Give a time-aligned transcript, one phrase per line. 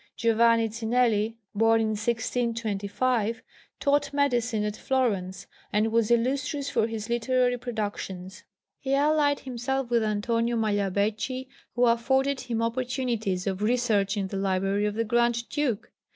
[0.17, 3.43] Giovanni Cinelli, born in 1625,
[3.79, 8.43] taught medicine at Florence and was illustrious for his literary productions.
[8.79, 14.87] He allied himself with Antonio Magliabecchi, who afforded him opportunities of research in the library
[14.87, 15.91] of the Grand Duke.